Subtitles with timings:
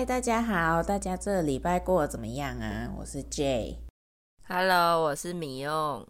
[0.00, 2.90] 嗨，大家好，大家这礼拜过得怎么样啊？
[2.98, 6.08] 我是 Jay，Hello，我是米用。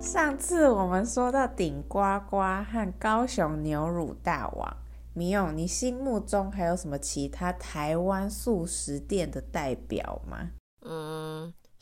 [0.00, 4.76] 上次我们说到顶呱呱和高雄牛乳大王，
[5.12, 10.52] 米用，你心目中还有什么其他台湾素食店的代表吗？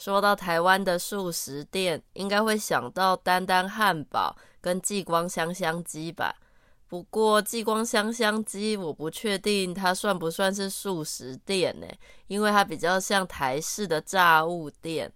[0.05, 6.35] 说到台湾的素食店，应该会想到丹丹汉堡跟继光香香鸡吧。
[6.89, 11.87] 不过继光香香鸡，我不确定它算不算是素食店呢，
[12.27, 15.13] 因为它比较像台式的炸物店。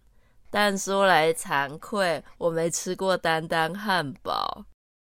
[0.53, 4.67] 但说来惭愧，我没吃过丹丹汉堡。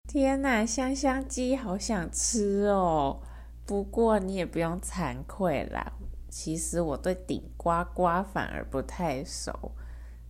[0.07, 3.19] 天哪，香香鸡好想吃哦！
[3.65, 5.91] 不过你也不用惭愧啦。
[6.37, 9.71] 其实我对顶呱呱反而不太熟，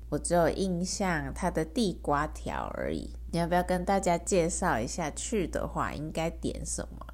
[0.07, 3.09] 我只有印象它的地瓜条而已。
[3.31, 5.09] 你要不要跟大家介绍一下？
[5.09, 7.07] 去的话应该点什么？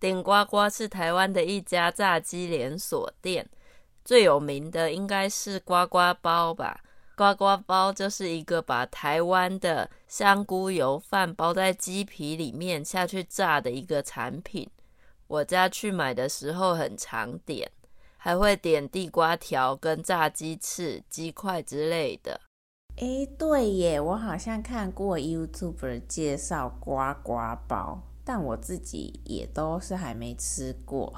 [0.00, 3.46] 顶呱呱是台湾的一家炸鸡连锁店，
[4.02, 6.80] 最有名的应该是呱呱包吧。
[7.18, 14.66] 呱呱包就是一个把台湾的香菇油饭包在鸡皮里面下去炸的一个产品。
[15.26, 17.70] 我家去买的时候很常点。
[18.26, 22.40] 还会点地瓜条跟炸鸡翅、鸡块之类的。
[22.96, 27.38] 哎，对耶，我好像看过 YouTuber 介绍呱呱
[27.68, 31.14] 包，但我自己也都是还没吃过。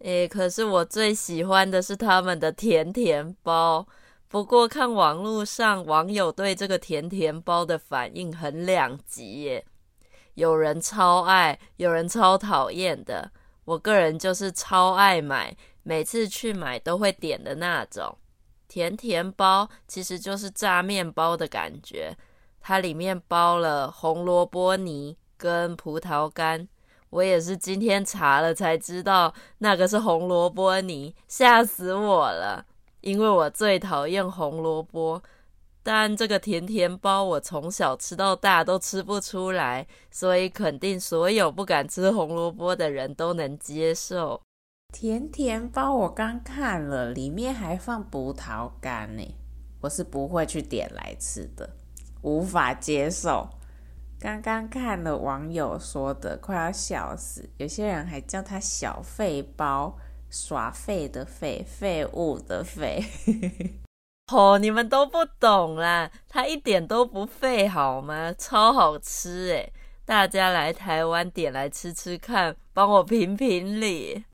[0.00, 3.86] 哎，可是我最喜欢的是他们的甜甜包。
[4.26, 9.64] 不过看网络上网友对这个甜甜包的反应很两极耶，
[10.34, 13.30] 有人超爱，有人超讨厌的。
[13.66, 15.56] 我个人就是超爱买。
[15.84, 18.18] 每次去买都会点的那种
[18.66, 22.16] 甜甜包，其实就是炸面包的感觉。
[22.60, 26.66] 它里面包了红萝卜泥跟葡萄干。
[27.10, 32.66] 我也是今天查了才知道，那个是红萝卜泥，吓死我了！
[33.02, 35.22] 因为我最讨厌红萝卜，
[35.82, 44.40] 但这个甜甜包我从小吃到大都吃不出来，所以肯定所有不敢吃红萝卜的人都能接受。
[44.94, 49.34] 甜甜包我刚看了，里面还放葡萄干呢，
[49.80, 51.68] 我是不会去点来吃的，
[52.22, 53.50] 无法接受。
[54.20, 57.50] 刚刚看了网友说的，快要笑死。
[57.56, 59.98] 有些人还叫它小废包，
[60.30, 63.04] 耍废的废，废物的废。
[64.32, 68.32] 哦，你们都不懂啦，它一点都不废好吗？
[68.38, 69.72] 超好吃诶，
[70.04, 74.24] 大家来台湾点来吃吃看，帮我评评理。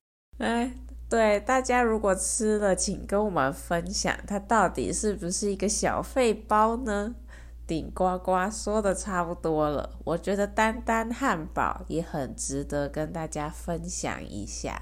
[0.41, 0.73] 哎，
[1.07, 7.13] 对，大家如果吃了，请跟我们分享，它到底是不是一个小废包呢？
[7.67, 14.81] 顶呱呱说的差不多了，我觉得丹丹汉堡也很值得跟大家分享一下。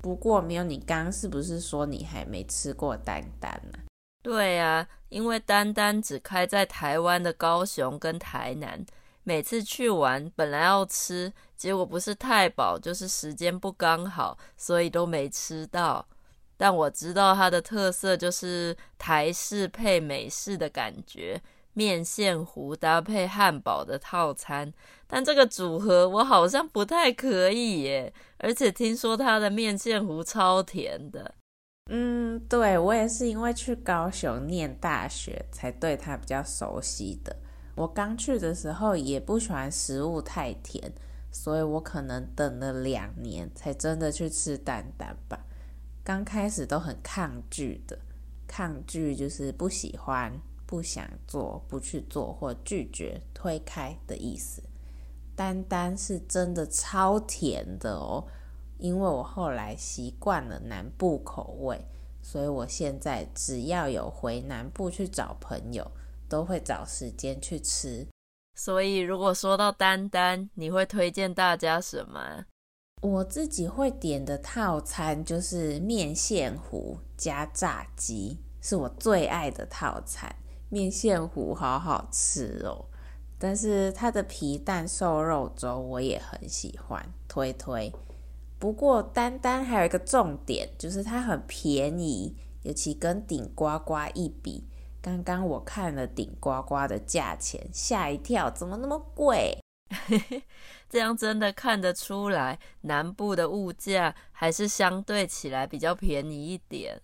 [0.00, 3.80] 不过，没有你刚是不是说你还没吃过丹丹呢？
[4.22, 8.86] 对呀，因为丹丹只开在台湾的高雄跟台南。
[9.30, 16.04] 每次去玩，本来要吃，结果不是太饱，就是时间不刚好，所以都没吃到。
[16.56, 21.40] 但我知道它的特色就是台式配美式的感觉，
[21.74, 24.74] 面线糊搭配汉堡的套餐。
[25.06, 31.36] 但这个组合我好像不太可以耶，而且听说它的面线糊超甜的。
[31.88, 37.36] 嗯，对，我也是因为去高雄念大学，才对它比较熟悉的。
[37.80, 40.92] 我刚去的时候也不喜欢食物太甜，
[41.32, 45.46] 所以我可能等了两年才真的去吃丹丹吧。
[46.04, 47.98] 刚开始都很抗拒的，
[48.46, 54.62] 抗拒就是不喜欢、不想做、不去做或拒绝、推开的意思。
[55.34, 58.26] 丹丹是真的超甜的哦，
[58.76, 61.86] 因为我后来习惯了南部口味，
[62.20, 65.90] 所以我现在只要有回南部去找朋友，
[66.30, 68.06] 都会找时间去吃，
[68.54, 72.46] 所以如果说到丹丹，你会推荐大家什么？
[73.02, 80.34] 我自己会点的套餐就是面线糊加炸鸡，是我最爱的套餐。
[80.68, 82.86] 面线糊好好吃哦，
[83.36, 87.92] 但是它的皮蛋瘦肉粥我也很喜欢，推推。
[88.56, 94.69] 不过丹丹还有一个重点，就是它很便宜，尤其跟顶呱呱一比。
[95.02, 99.58] 刚刚我看了顶呱呱的价钱，吓一跳，怎么那么贵？
[100.88, 107.00] 这样真的看得出来，南部的物价还是相对起来比较便宜一点。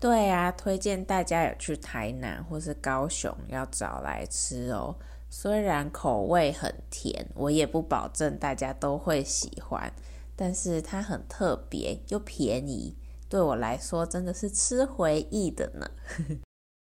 [0.00, 4.96] 对啊，推荐大家有去台南或是高雄要找来吃哦。
[5.30, 9.92] 虽然口味很甜，我也不保证大家都会喜欢，
[10.34, 12.96] 但是它很特别又便宜，
[13.28, 15.90] 对我来说真的是吃回忆的呢。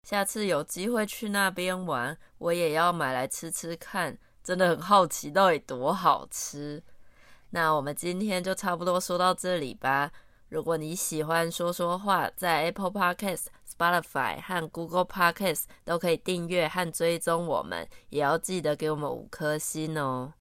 [0.09, 6.83] 下次有机会去那边玩，我也要买来吃吃看，真的很好奇到底多好吃。
[7.51, 10.11] 那我们今天就差不多说到这里吧。
[10.49, 20.33] 如果你喜欢说说话，在 Apple Podcast、Spotify 和 Google Podcast 都可以订阅和追踪我们，也要记得给我们五颗星哦。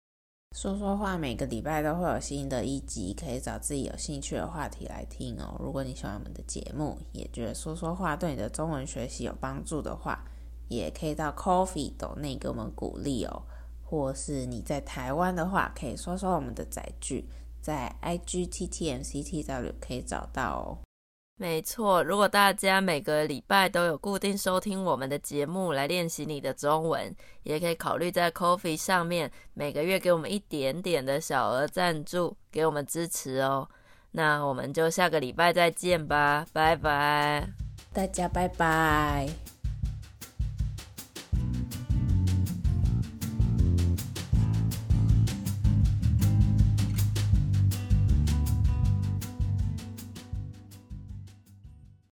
[0.56, 5.56] 说说话每个礼拜都会有新的一集，可以找自己有兴趣的话题来听哦。
[5.60, 10.24] 如果你喜欢我们的节目，也觉得说说话对你的中文学习有帮助的话，
[10.68, 13.44] 也可以到 Ko-fi 斗内给我们鼓励哦。
[13.84, 17.30] 或是你在台湾的话，可以说说我们的载具。
[17.62, 20.87] 在 igttmctw 可以找到哦。
[21.40, 33.70] 没错，如果大家每个礼拜都有固定收听我们的节目来练习你的中文，也可以考虑在 Coffee 上面每个月给我们一点点的小额赞助，给我们支持哦。
[34.12, 37.48] 那我们就下个礼拜再见吧，拜拜，
[37.94, 39.47] 大家拜拜。